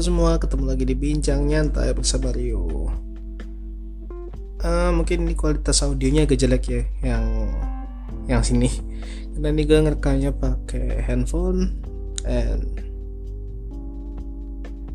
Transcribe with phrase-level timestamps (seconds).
[0.00, 2.88] Semua, ketemu lagi di Bincang Nyantai bersama Rio.
[4.64, 7.52] Uh, mungkin ini kualitas audionya agak jelek ya, yang
[8.24, 8.72] yang sini.
[9.36, 11.84] Karena ini gue ngerekamnya pakai handphone,
[12.24, 12.80] and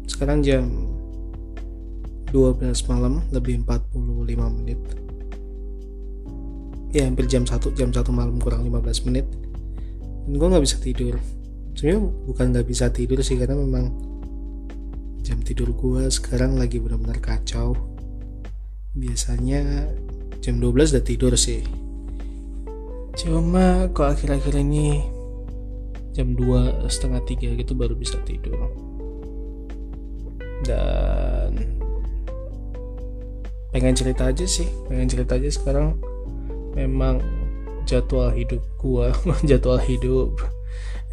[0.09, 0.89] sekarang jam
[2.33, 4.81] 12 malam, lebih 45 menit.
[6.97, 9.29] Ya, hampir jam 1, jam 1 malam kurang 15 menit.
[10.25, 11.21] Dan gue nggak bisa tidur
[11.75, 14.14] sebenarnya bukan nggak bisa tidur sih karena memang
[15.25, 17.73] jam tidur gue sekarang lagi benar-benar kacau.
[18.93, 19.89] Biasanya
[20.37, 21.65] jam 12 udah tidur sih.
[23.17, 25.01] Cuma kok akhir-akhir ini
[26.13, 28.69] jam 2 setengah 3 gitu baru bisa tidur.
[30.61, 31.73] Dan
[33.73, 35.97] pengen cerita aja sih pengen cerita aja sekarang.
[36.77, 37.25] Memang
[37.89, 39.09] jadwal hidup gua
[39.49, 40.37] jadwal hidup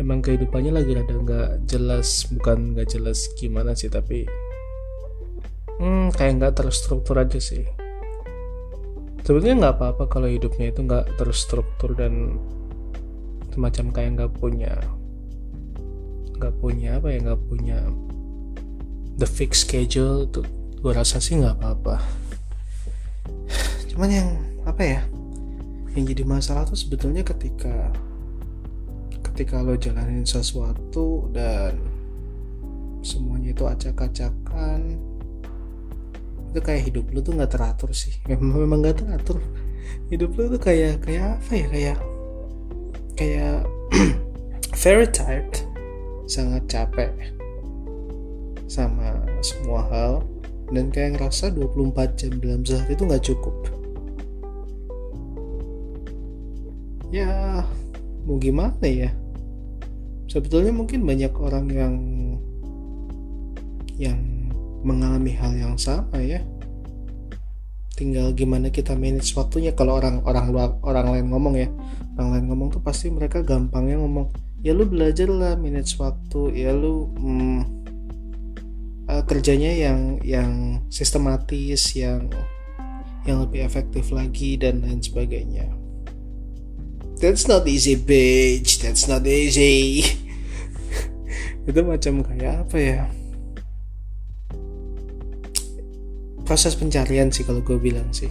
[0.01, 4.25] emang kehidupannya lagi rada nggak jelas bukan nggak jelas gimana sih tapi
[5.83, 7.67] hmm, kayak nggak terstruktur aja sih.
[9.23, 12.39] Sebetulnya nggak apa-apa kalau hidupnya itu nggak terstruktur dan
[13.55, 14.75] semacam kayak nggak punya
[16.41, 17.79] nggak punya apa ya nggak punya
[19.21, 20.43] the fixed schedule itu
[20.83, 22.03] gue rasa sih nggak apa-apa.
[23.95, 24.29] Cuman yang
[24.67, 25.01] apa ya
[25.93, 27.93] yang jadi masalah tuh sebetulnya ketika
[29.33, 31.81] ketika lo jalanin sesuatu dan
[33.01, 35.01] semuanya itu acak-acakan
[36.53, 38.13] itu kayak hidup lo tuh nggak teratur sih.
[38.29, 39.41] Memang memang nggak teratur.
[40.13, 41.67] Hidup lo tuh kayak kayak apa ya?
[41.73, 41.99] Kayak
[43.17, 43.57] kayak
[44.85, 45.49] very tired
[46.29, 47.09] sangat capek
[48.69, 50.13] sama semua hal
[50.77, 53.57] dan kayak ngerasa 24 jam dalam sehari itu nggak cukup.
[57.09, 57.65] Ya
[58.29, 59.22] mau gimana ya
[60.33, 61.95] sebetulnya mungkin banyak orang yang
[64.01, 64.19] yang
[64.81, 66.41] mengalami hal yang sama ya.
[67.93, 69.77] Tinggal gimana kita manage waktunya.
[69.77, 71.69] Kalau orang orang luar orang lain ngomong ya
[72.17, 74.29] orang lain ngomong tuh pasti mereka gampangnya ngomong
[74.61, 77.61] ya lu belajar lah manage waktu ya lu hmm,
[79.09, 80.53] uh, kerjanya yang yang
[80.93, 82.29] sistematis yang
[83.25, 85.82] yang lebih efektif lagi dan lain sebagainya
[87.23, 88.83] that's not easy bitch.
[88.83, 90.03] That's not easy.
[91.71, 93.03] Itu macam kayak apa ya?
[96.43, 98.29] Proses pencarian sih kalau gue bilang sih.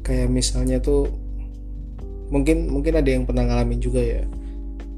[0.00, 1.12] Kayak misalnya tuh
[2.32, 4.24] mungkin mungkin ada yang pernah ngalamin juga ya.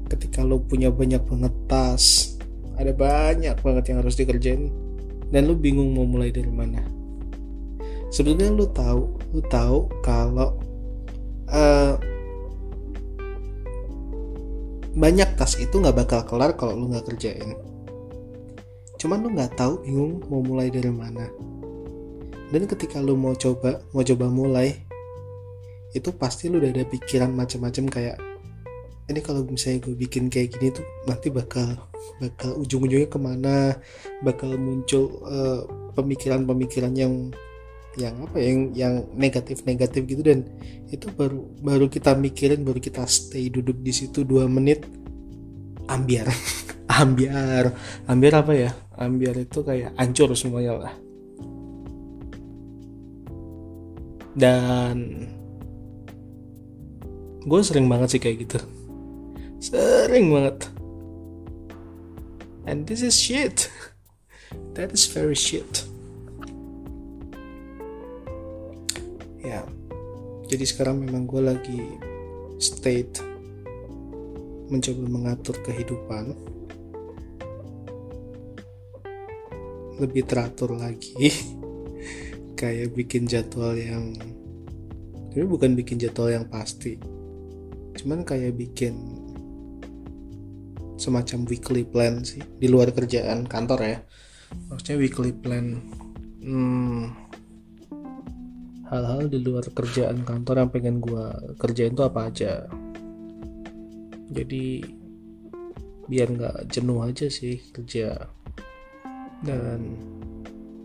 [0.07, 2.39] Ketika lo punya banyak banget tas
[2.79, 4.71] ada banyak banget yang harus dikerjain
[5.29, 6.79] dan lo bingung mau mulai dari mana.
[8.07, 9.03] Sebetulnya lo tahu
[9.35, 10.55] lo tahu kalau
[11.51, 12.12] uh,
[14.93, 17.57] banyak tas itu nggak bakal kelar kalau lu nggak kerjain.
[19.01, 21.27] Cuman lu nggak tahu bingung mau mulai dari mana.
[22.53, 24.77] Dan ketika lu mau coba mau coba mulai
[25.93, 28.17] itu pasti lu udah ada pikiran macam-macam kayak
[29.09, 31.75] ini kalau misalnya gue bikin kayak gini tuh nanti bakal
[32.17, 33.77] bakal ujung-ujungnya ke mana
[34.25, 35.21] bakal muncul
[35.93, 37.13] pemikiran pemikiran-pemikiran yang
[37.93, 40.49] yang apa ya, yang yang negatif negatif gitu dan
[40.89, 44.85] itu baru baru kita mikirin baru kita stay duduk di situ dua menit
[45.89, 46.29] ambiar.
[46.93, 47.73] Ambiar.
[48.05, 48.69] Ambiar apa ya?
[48.93, 50.93] Ambiar itu kayak hancur semuanya lah.
[54.37, 55.25] Dan
[57.41, 58.59] gue sering banget sih kayak gitu.
[59.57, 60.69] Sering banget.
[62.69, 63.73] And this is shit.
[64.77, 65.92] That is very shit
[69.43, 69.61] ya
[70.47, 71.81] jadi sekarang memang gue lagi
[72.59, 73.33] state
[74.71, 76.33] mencoba mengatur kehidupan.
[80.01, 81.13] Lebih teratur lagi.
[82.59, 84.15] Kayak bikin jadwal yang
[85.33, 87.01] tapi bukan bikin jadwal yang pasti.
[87.97, 88.93] Cuman kayak bikin
[91.01, 93.97] semacam weekly plan sih di luar kerjaan kantor ya.
[94.69, 95.81] Maksudnya weekly plan
[96.37, 97.22] hmm,
[98.93, 101.25] hal-hal di luar kerjaan kantor yang pengen gue
[101.57, 102.69] kerjain tuh apa aja.
[104.29, 104.85] Jadi
[106.05, 108.29] biar nggak jenuh aja sih kerja.
[109.41, 109.97] Dan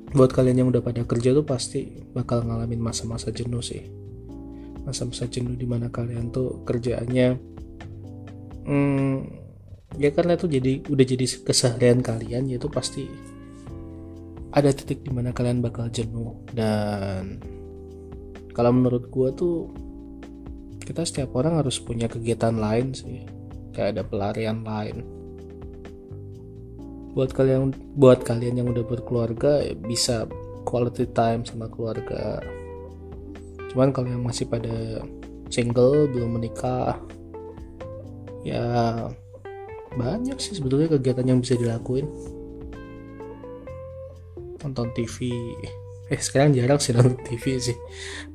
[0.09, 1.85] buat kalian yang udah pada kerja tuh pasti
[2.17, 3.85] bakal ngalamin masa-masa jenuh sih.
[4.89, 7.37] Masa-masa jenuh di mana kalian tuh kerjaannya
[8.65, 9.17] hmm,
[10.01, 13.05] ya karena itu jadi udah jadi keseharian kalian yaitu pasti
[14.49, 16.41] ada titik di mana kalian bakal jenuh.
[16.57, 17.41] Dan
[18.59, 19.71] kalau menurut gue tuh
[20.83, 23.23] kita setiap orang harus punya kegiatan lain sih.
[23.71, 25.07] Kayak ada pelarian lain.
[27.15, 30.27] Buat kalian buat kalian yang udah berkeluarga bisa
[30.67, 32.43] quality time sama keluarga.
[33.71, 35.07] Cuman kalau yang masih pada
[35.55, 36.99] single belum menikah
[38.43, 39.07] ya
[39.95, 42.11] banyak sih sebetulnya kegiatan yang bisa dilakuin.
[44.59, 45.31] Nonton TV
[46.09, 47.77] eh sekarang jarang sih nonton TV sih.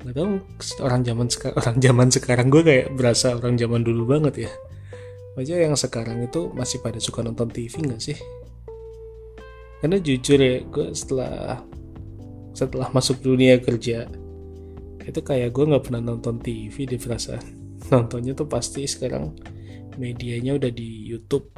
[0.02, 0.30] Nggak tahu
[0.86, 4.52] orang zaman sekarang orang zaman sekarang gue kayak berasa orang zaman dulu banget ya.
[5.34, 8.18] Aja yang sekarang itu masih pada suka nonton TV nggak sih?
[9.82, 11.60] Karena jujur ya gue setelah
[12.54, 14.06] setelah masuk dunia kerja
[15.04, 17.44] itu kayak gue nggak pernah nonton TV di perasaan.
[17.92, 19.36] Nontonnya tuh pasti sekarang
[20.00, 21.52] medianya udah di YouTube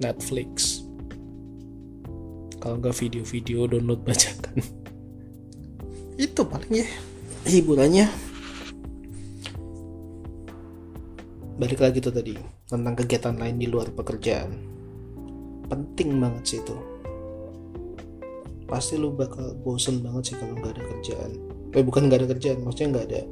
[0.00, 0.75] Netflix
[2.66, 4.58] kalau nggak video-video download bacakan
[6.26, 6.88] itu paling ya.
[7.46, 8.10] Hiburannya.
[11.62, 12.34] Balik lagi tuh tadi
[12.66, 14.50] tentang kegiatan lain di luar pekerjaan.
[15.70, 16.76] Penting banget sih itu.
[18.66, 21.30] Pasti lu bakal bosen banget sih kalau nggak ada kerjaan.
[21.70, 23.22] Eh bukan nggak ada kerjaan maksudnya nggak ada.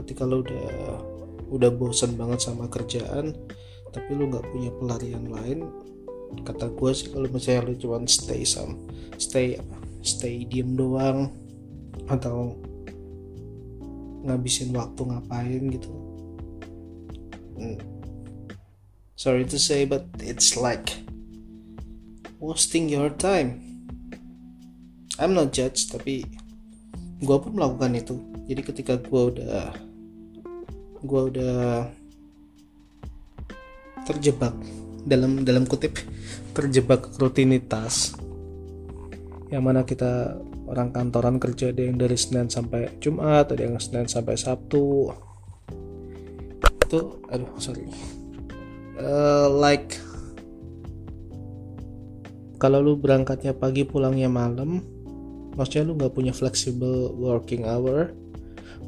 [0.00, 0.70] Ketika lu udah
[1.52, 3.36] udah bosen banget sama kerjaan
[3.90, 5.66] tapi lu nggak punya pelarian lain
[6.46, 8.78] kata gue sih kalau misalnya lu cuma stay sam
[9.20, 9.76] stay apa?
[10.00, 11.28] Stay diem doang
[12.08, 12.56] atau
[14.24, 15.90] ngabisin waktu ngapain gitu.
[17.60, 17.76] Hmm.
[19.20, 20.96] sorry to say but it's like
[22.40, 23.60] wasting your time.
[25.20, 26.24] I'm not judge tapi
[27.20, 28.16] gue pun melakukan itu.
[28.48, 29.76] Jadi ketika gue udah
[31.04, 31.84] gue udah
[34.08, 34.56] terjebak
[35.04, 36.00] dalam dalam kutip
[36.50, 38.14] terjebak rutinitas
[39.50, 40.38] yang mana kita
[40.70, 45.10] orang kantoran kerja ada yang dari Senin sampai Jumat ada yang Senin sampai Sabtu.
[46.86, 47.90] Itu aduh sorry.
[48.94, 49.98] Uh, like
[52.62, 54.84] kalau lu berangkatnya pagi pulangnya malam
[55.56, 58.12] maksudnya lu nggak punya flexible working hour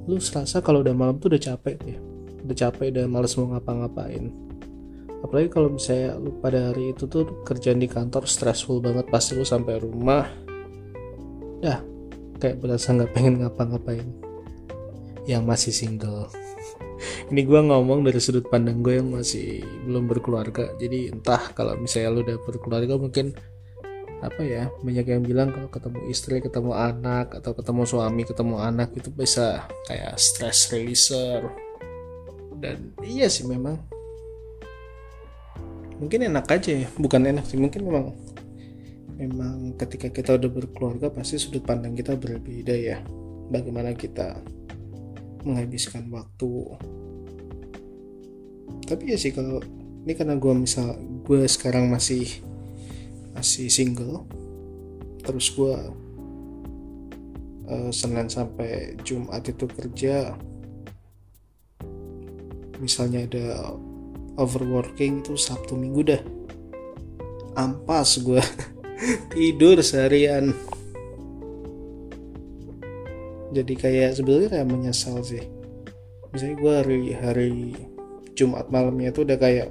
[0.05, 1.99] lu serasa kalau udah malam tuh udah capek deh.
[2.47, 4.52] Udah capek dan males mau ngapa-ngapain
[5.23, 9.47] apalagi kalau misalnya lu pada hari itu tuh kerjaan di kantor stressful banget pasti lu
[9.47, 10.27] sampai rumah
[11.63, 11.79] ya
[12.43, 14.11] kayak berasa nggak pengen ngapa-ngapain.
[15.23, 16.27] Yang masih single.
[17.31, 22.11] Ini gue ngomong dari sudut pandang gue yang masih belum berkeluarga jadi entah kalau misalnya
[22.11, 23.35] lu udah berkeluarga mungkin
[24.23, 28.95] apa ya banyak yang bilang kalau ketemu istri ketemu anak atau ketemu suami ketemu anak
[28.95, 31.47] itu bisa kayak stress releaser.
[32.59, 33.79] Dan iya sih memang
[36.03, 36.89] mungkin enak aja ya.
[36.99, 38.07] Bukan enak sih mungkin memang
[39.15, 42.99] memang ketika kita udah berkeluarga pasti sudut pandang kita berbeda ya.
[43.55, 44.43] Bagaimana kita
[45.47, 46.51] menghabiskan waktu.
[48.83, 49.63] Tapi ya sih kalau
[50.03, 52.43] ini karena gue misal gue sekarang masih
[53.33, 54.27] masih single
[55.23, 55.75] terus gue
[57.71, 60.35] uh, Senin sampai Jumat itu kerja
[62.83, 63.79] misalnya ada
[64.37, 66.23] overworking itu Sabtu Minggu dah.
[67.59, 68.41] Ampas gue
[69.35, 70.57] tidur seharian.
[73.53, 75.45] Jadi kayak sebenarnya kayak menyesal sih.
[76.33, 77.53] Misalnya gue hari hari
[78.33, 79.69] Jumat malamnya itu udah kayak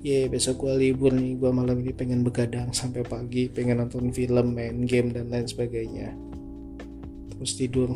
[0.00, 4.56] ya besok gue libur nih gue malam ini pengen begadang sampai pagi pengen nonton film
[4.56, 6.16] main game dan lain sebagainya.
[7.36, 7.92] Terus tidur.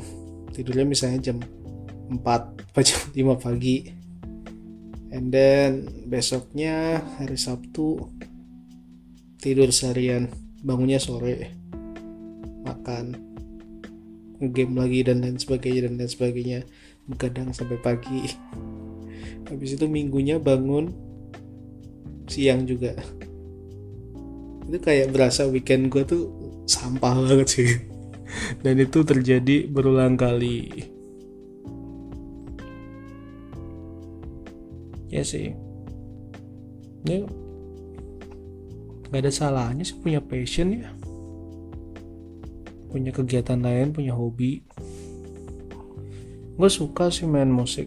[0.53, 1.41] Tidurnya misalnya jam
[2.13, 4.04] 4 atau jam 5 pagi
[5.15, 8.11] and then besoknya hari Sabtu
[9.39, 10.27] tidur seharian
[10.67, 11.55] bangunnya sore
[12.67, 13.15] makan
[14.43, 16.61] game lagi dan lain sebagainya dan lain sebagainya
[17.07, 18.27] begadang sampai pagi.
[19.49, 20.91] Habis itu minggunya bangun
[22.27, 22.97] siang juga.
[24.67, 26.23] Itu kayak berasa weekend gue tuh
[26.65, 27.71] sampah banget sih.
[28.65, 30.89] Dan itu terjadi berulang kali
[35.15, 35.55] ya sih.
[37.07, 37.23] Ya.
[39.09, 40.91] Nggak ada salahnya sih punya passion ya.
[42.91, 44.67] Punya kegiatan lain punya hobi.
[46.59, 47.87] Gue suka sih main musik.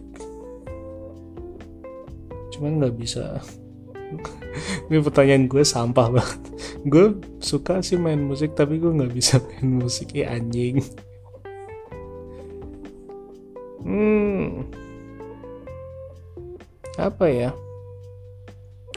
[2.56, 3.44] Cuman nggak bisa.
[4.88, 6.40] Ini pertanyaan gue sampah banget.
[6.88, 10.16] Gue suka sih main musik tapi gue nggak bisa main musik.
[10.16, 10.80] Ya anjing.
[13.84, 14.27] Hmm
[16.98, 17.50] apa ya?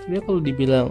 [0.10, 0.90] Dia kalau dibilang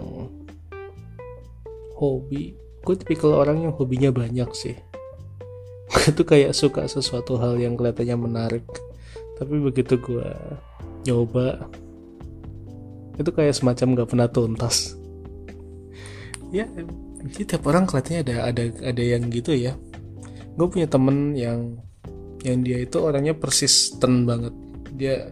[1.99, 4.75] hobi gue tipikal orang yang hobinya banyak sih.
[6.17, 8.65] Tuh kayak suka sesuatu hal yang kelihatannya menarik.
[9.37, 10.25] Tapi begitu gue
[11.05, 11.65] nyoba
[13.17, 14.97] itu kayak semacam gak pernah tuntas.
[16.49, 16.65] Ya
[17.21, 19.77] jadi tiap orang kelihatannya ada ada ada yang gitu ya.
[20.57, 21.77] Gue punya temen yang
[22.41, 24.53] yang dia itu orangnya persisten banget.
[24.97, 25.29] Dia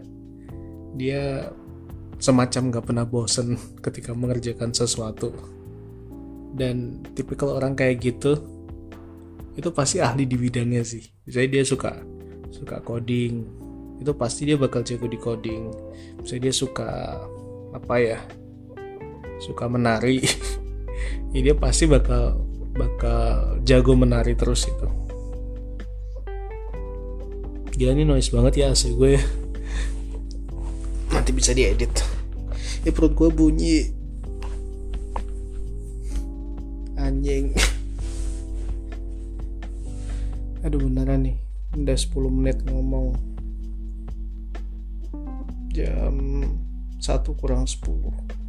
[0.94, 1.50] dia
[2.20, 5.32] semacam gak pernah bosen ketika mengerjakan sesuatu.
[6.52, 8.36] Dan tipikal orang kayak gitu
[9.56, 11.02] itu pasti ahli di bidangnya sih.
[11.24, 11.92] Misalnya dia suka
[12.52, 13.46] suka coding
[14.00, 15.72] itu pasti dia bakal jago di coding.
[16.20, 16.88] Misalnya dia suka
[17.72, 18.18] apa ya
[19.40, 20.20] suka menari
[21.32, 22.44] ya dia pasti bakal
[22.76, 24.88] bakal jago menari terus itu.
[27.80, 29.16] Gila ini noise banget ya asli gue.
[31.10, 32.09] Nanti bisa diedit
[32.84, 33.78] ya perut gue bunyi.
[37.00, 37.56] Anjing.
[40.64, 41.36] Aduh beneran nih.
[41.76, 43.16] Udah 10 menit ngomong.
[45.70, 46.44] Jam
[46.98, 48.40] 1 kurang 10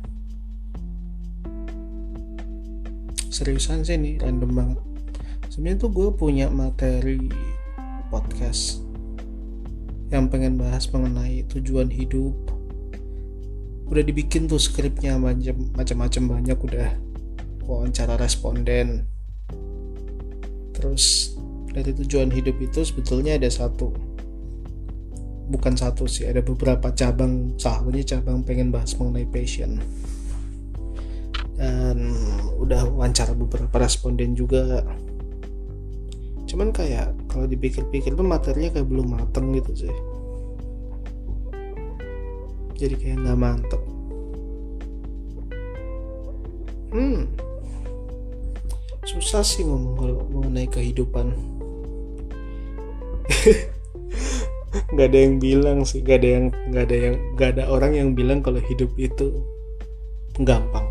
[3.41, 4.79] seriusan sih nih random banget.
[5.50, 7.31] Sebenarnya tuh gue punya materi
[8.11, 8.83] podcast
[10.11, 12.35] yang pengen bahas mengenai tujuan hidup
[13.91, 15.19] udah dibikin tuh skripnya
[15.75, 16.95] macam-macam banyak udah
[17.67, 19.03] wawancara responden.
[20.71, 21.36] Terus
[21.75, 23.91] dari tujuan hidup itu sebetulnya ada satu.
[25.51, 27.60] Bukan satu sih ada beberapa cabang.
[27.60, 29.75] Salah cabang pengen bahas mengenai passion.
[31.60, 32.15] Dan
[32.63, 34.88] udah wawancara beberapa responden juga.
[36.48, 39.95] Cuman kayak kalau dipikir-pikir tuh materinya kayak belum mateng gitu sih
[42.81, 43.81] jadi kayak nggak mantep.
[46.89, 47.29] Hmm.
[49.05, 51.29] Susah sih ngomong kalau mengenai kehidupan.
[54.91, 58.09] Nggak ada yang bilang sih nggak ada yang nggak ada yang nggak ada orang yang
[58.15, 59.43] bilang kalau hidup itu
[60.39, 60.88] gampang.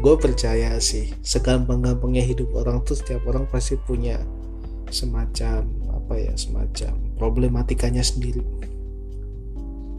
[0.00, 4.16] Gue percaya sih segampang-gampangnya hidup orang tuh setiap orang pasti punya
[4.88, 8.40] semacam apa ya semacam problematikanya sendiri.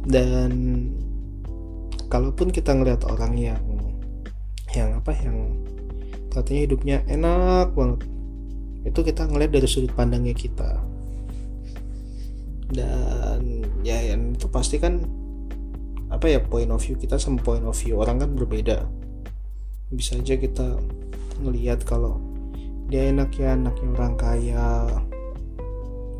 [0.09, 0.49] Dan
[2.09, 3.61] kalaupun kita ngeliat orang yang
[4.73, 5.61] yang apa yang
[6.33, 8.01] katanya hidupnya enak banget
[8.81, 10.81] itu kita ngeliat dari sudut pandangnya kita.
[12.73, 15.05] Dan ya yang itu pasti kan
[16.09, 18.89] apa ya point of view kita sama point of view orang kan berbeda.
[19.93, 20.81] Bisa aja kita
[21.45, 22.17] ngelihat kalau
[22.89, 24.67] dia enak ya anaknya orang kaya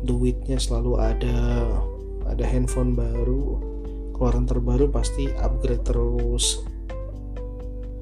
[0.02, 1.38] duitnya selalu ada
[2.26, 3.72] ada handphone baru
[4.22, 6.62] keluaran terbaru pasti upgrade terus.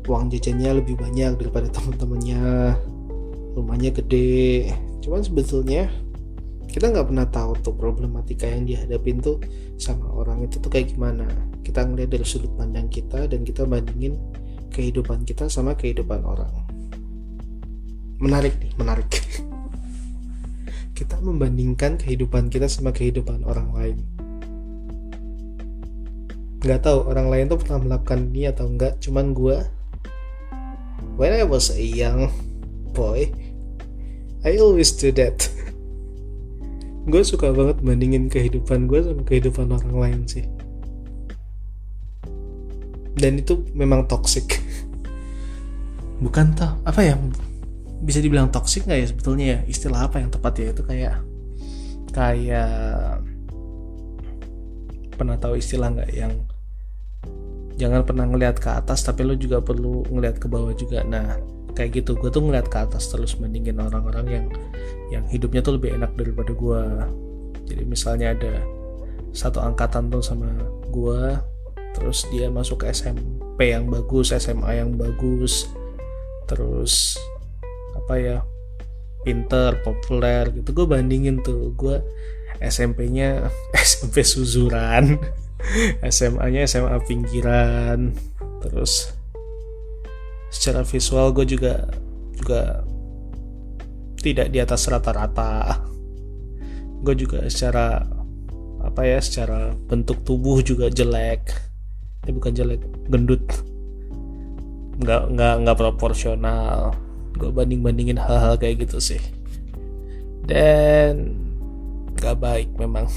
[0.04, 2.76] Uang jajannya lebih banyak daripada teman-temannya
[3.56, 4.68] rumahnya gede.
[5.00, 5.88] Cuman sebetulnya
[6.68, 9.40] kita nggak pernah tahu tuh problematika yang dihadapin tuh
[9.80, 11.24] sama orang itu tuh kayak gimana.
[11.64, 14.20] Kita ngeliat dari sudut pandang kita dan kita bandingin
[14.68, 16.52] kehidupan kita sama kehidupan orang.
[18.20, 19.08] Menarik nih menarik
[21.00, 23.96] kita membandingkan kehidupan kita sama kehidupan orang lain.
[26.60, 29.64] Nggak tahu orang lain tuh pernah melakukan ini atau enggak cuman gue
[31.16, 32.28] when I was a young
[32.92, 33.32] boy
[34.44, 35.40] I always do that.
[37.12, 40.48] Gue suka banget bandingin kehidupan gue sama kehidupan orang lain sih.
[43.20, 44.64] Dan itu memang toxic.
[46.24, 47.20] Bukan toh apa ya
[48.00, 49.58] bisa dibilang toxic nggak ya sebetulnya ya?
[49.68, 50.66] Istilah apa yang tepat ya?
[50.72, 51.16] Itu kayak
[52.10, 52.72] kayak
[55.14, 56.32] pernah tahu istilah nggak yang
[57.76, 61.04] jangan pernah ngelihat ke atas tapi lo juga perlu ngelihat ke bawah juga.
[61.04, 61.36] Nah
[61.76, 62.16] kayak gitu.
[62.16, 64.46] Gue tuh ngeliat ke atas terus bandingin orang-orang yang
[65.10, 66.82] yang hidupnya tuh lebih enak daripada gue
[67.70, 68.54] jadi misalnya ada
[69.30, 70.50] satu angkatan tuh sama
[70.90, 71.38] gue
[71.94, 75.70] terus dia masuk ke SMP yang bagus SMA yang bagus
[76.46, 77.14] terus
[78.10, 78.38] apa ya
[79.22, 80.74] pinter populer gitu.
[80.74, 82.02] Gue bandingin tuh gue
[82.58, 85.14] SMP-nya SMP Suzuran
[86.02, 88.10] SMA-nya SMA pinggiran
[88.66, 89.14] terus
[90.50, 91.86] secara visual gue juga
[92.34, 92.82] juga
[94.18, 95.86] tidak di atas rata-rata.
[97.06, 98.02] Gue juga secara
[98.82, 101.46] apa ya secara bentuk tubuh juga jelek.
[102.26, 103.46] Ini bukan jelek gendut.
[104.98, 106.90] Nggak nggak nggak proporsional
[107.40, 109.22] gue banding bandingin hal-hal kayak gitu sih.
[110.44, 111.40] Dan
[112.20, 113.08] nggak baik memang.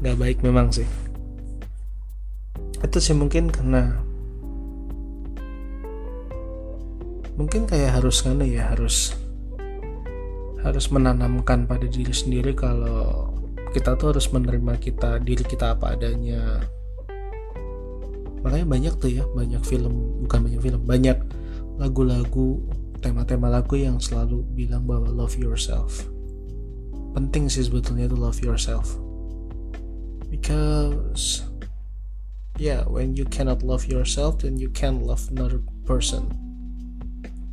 [0.00, 0.88] Nggak baik memang sih.
[2.80, 4.00] Itu sih mungkin karena
[7.36, 9.16] mungkin kayak harus kan ya harus
[10.60, 13.32] harus menanamkan pada diri sendiri kalau
[13.72, 16.64] kita tuh harus menerima kita diri kita apa adanya.
[18.42, 21.18] Makanya banyak tuh ya banyak film bukan banyak film banyak
[21.82, 22.62] lagu-lagu
[23.02, 26.06] tema-tema lagu yang selalu bilang bahwa love yourself.
[27.18, 28.94] Penting sih sebetulnya itu love yourself.
[30.30, 31.42] Because
[32.54, 36.30] yeah when you cannot love yourself then you can't love another person.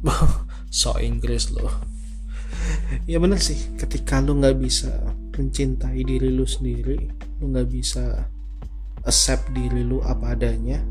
[0.69, 1.73] So Inggris loh
[3.05, 4.91] ya bener sih ketika lu nggak bisa
[5.33, 7.09] mencintai diri lu sendiri
[7.39, 8.27] lu nggak bisa
[9.05, 10.83] accept diri lu apa adanya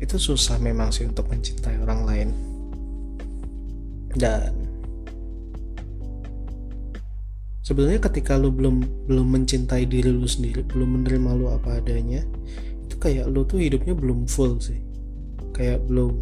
[0.00, 2.28] itu susah memang sih untuk mencintai orang lain.
[4.16, 4.66] Dan
[7.60, 12.26] sebenarnya ketika lu belum belum mencintai diri lu sendiri belum menerima lu apa adanya
[12.82, 14.80] itu kayak lu tuh hidupnya belum full sih.
[15.54, 16.16] Kayak belum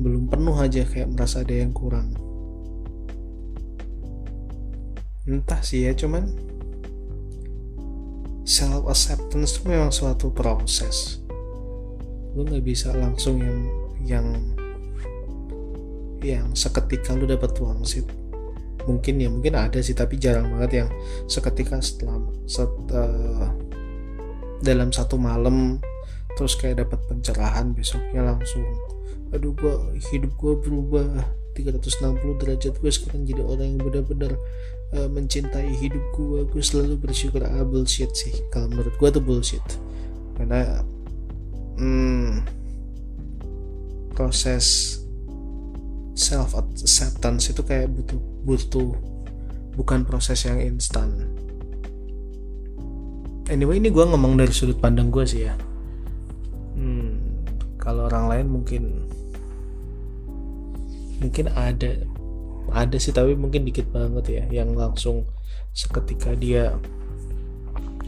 [0.00, 2.14] belum penuh aja kayak merasa ada yang kurang.
[5.26, 6.30] Entah sih ya cuman
[8.42, 11.21] self acceptance itu memang suatu proses
[12.32, 13.60] lu nggak bisa langsung yang
[14.02, 14.26] yang
[16.22, 18.06] yang seketika lu dapat wangsit
[18.86, 20.88] mungkin ya mungkin ada sih tapi jarang banget yang
[21.30, 22.18] seketika setelah
[22.50, 23.50] set, uh,
[24.62, 25.78] dalam satu malam
[26.34, 28.64] terus kayak dapat pencerahan besoknya langsung.
[29.34, 31.08] Aduh gua hidup gua berubah.
[31.52, 34.32] 360 derajat gue sekarang jadi orang yang benar-benar
[34.96, 37.44] uh, mencintai hidup gue gue selalu bersyukur.
[37.44, 38.32] Ah bullshit sih.
[38.48, 39.60] Kalau menurut gue tuh bullshit.
[40.32, 40.80] Karena
[41.82, 42.46] hmm,
[44.14, 44.98] proses
[46.14, 48.90] self acceptance itu kayak butuh butuh
[49.74, 51.26] bukan proses yang instan.
[53.50, 55.58] Anyway ini gue ngomong dari sudut pandang gue sih ya.
[56.78, 57.42] Hmm,
[57.82, 58.82] kalau orang lain mungkin
[61.18, 62.02] mungkin ada
[62.70, 65.26] ada sih tapi mungkin dikit banget ya yang langsung
[65.70, 66.74] seketika dia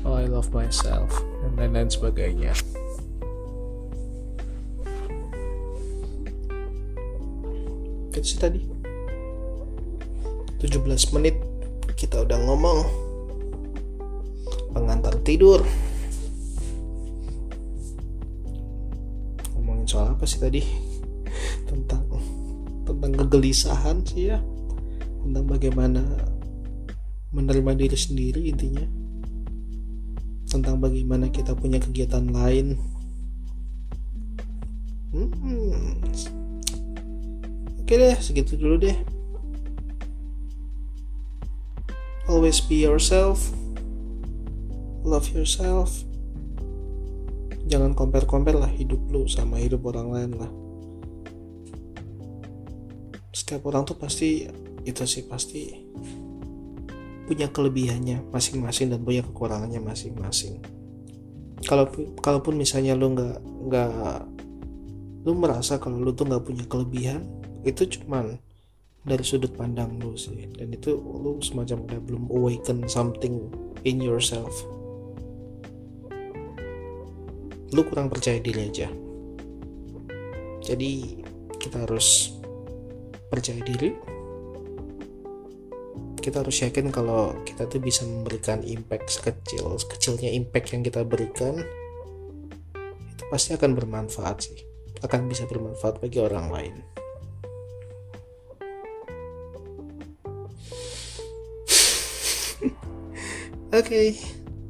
[0.02, 2.52] oh I love myself dan lain-lain sebagainya
[8.24, 8.60] itu sih tadi.
[10.64, 11.36] 17 menit.
[11.92, 12.78] Kita udah ngomong.
[14.72, 15.60] Pengantar tidur.
[19.52, 20.64] Ngomongin soal apa sih tadi?
[21.68, 22.08] Tentang
[22.88, 24.40] tentang kegelisahan sih ya.
[25.20, 26.00] Tentang bagaimana
[27.28, 28.88] menerima diri sendiri intinya.
[30.48, 32.80] Tentang bagaimana kita punya kegiatan lain.
[35.12, 36.00] Hmm.
[37.94, 38.96] Oke deh segitu dulu deh.
[42.26, 43.54] Always be yourself.
[45.06, 45.94] Love yourself.
[47.70, 50.50] Jangan compare-compare lah hidup lu sama hidup orang lain lah.
[53.30, 54.50] Setiap orang tuh pasti
[54.82, 55.86] itu sih pasti
[57.30, 60.58] punya kelebihannya masing-masing dan punya kekurangannya masing-masing.
[61.62, 61.86] Kalau
[62.18, 63.38] kalaupun misalnya lu nggak
[63.70, 63.94] nggak
[65.30, 68.36] lu merasa kalau lu tuh nggak punya kelebihan itu cuman
[69.04, 70.48] dari sudut pandang lu sih.
[70.56, 73.52] Dan itu lu semacam kayak belum awaken something
[73.84, 74.52] in yourself.
[77.72, 78.88] Lu kurang percaya diri aja.
[80.64, 81.20] Jadi
[81.60, 82.32] kita harus
[83.28, 83.92] percaya diri.
[86.24, 91.60] Kita harus yakin kalau kita tuh bisa memberikan impact sekecil kecilnya impact yang kita berikan
[93.12, 94.64] itu pasti akan bermanfaat sih.
[95.04, 96.80] Akan bisa bermanfaat bagi orang lain
[103.74, 104.06] Oke, okay,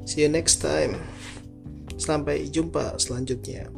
[0.09, 0.97] see you next time.
[2.01, 3.69] Sampai jumpa selanjutnya.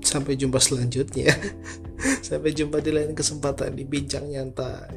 [0.00, 1.28] Sampai jumpa selanjutnya.
[2.24, 4.96] Sampai jumpa di lain kesempatan di bincang nyantai.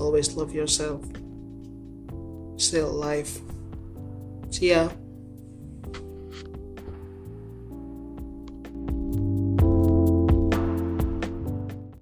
[0.00, 1.04] Always love yourself.
[2.56, 3.28] Stay alive.
[4.48, 4.88] See ya.